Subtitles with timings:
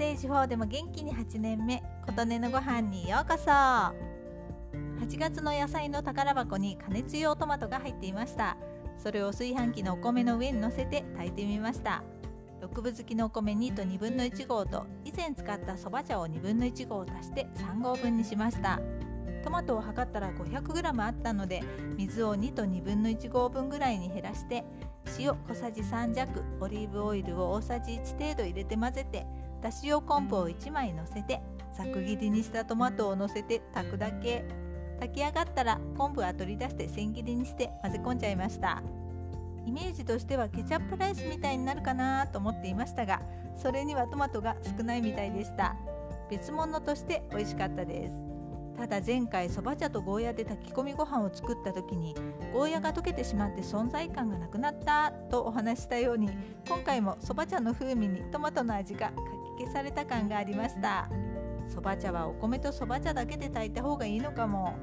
[0.00, 3.50] テージ4でも元気に8年目琴音のご飯にようこそ。
[3.50, 3.92] 8
[5.18, 8.56] 月の野菜の宝箱に加熱用トマトが入っていました。
[8.96, 12.02] それを炊飯器のお米の上に乗せて炊いてみました。
[12.62, 18.80] 6分好きのお米2と1 2分の1合と以前使ったそば茶を1 2分の1合足して3合分にしました。
[19.44, 21.62] トマトを測ったら 500g あったので
[21.98, 24.64] 水を2と1 2分の1合分ぐらいに減らして
[25.18, 29.26] 塩小さじ3弱オリーブオイルを大さじ1程度入れて混ぜて
[29.60, 31.40] だし用昆布を1枚のせて
[31.76, 34.44] ざく切りにしたトマトをのせて炊くだけ。
[35.00, 38.82] 炊き上がったら昆布は取り出して千切りにして混ぜ込んじゃいました。
[39.64, 43.20] イメージとしてはケチャップライスみたいになるかなと思っていましたが
[43.56, 45.74] それにはトマトが少ないみたいでした。
[46.30, 48.30] 別物として美味しかったです。
[48.76, 52.14] ただ前回そば茶とゴーヤで炊き込みご飯を作った時に
[52.54, 56.30] ゴーヤが溶けてしまって存在感がなくなったとお話したように
[56.66, 59.14] 今回もそば茶の風味にトマトの味がか
[59.60, 61.08] 消された感がありました。
[61.68, 64.74] そば茶はお米とそば茶だけで炊いた方がいいのかも。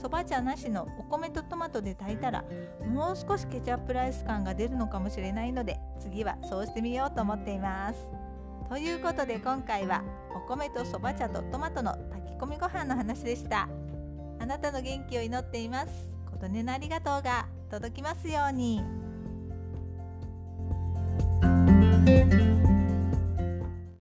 [0.00, 2.44] そば茶なしのお米とトマトで炊いたら
[2.84, 8.08] もう少しケチャップライス感が出るのかもしれないので次はそうしてみようと思っています。
[8.68, 10.02] ということで今回は
[10.34, 13.68] お米とそば茶とトマトの炊き込みご飯の話でした。
[14.40, 16.08] あなたの元気を祈っています。
[16.30, 19.03] 琴音のありがとうが届きますように。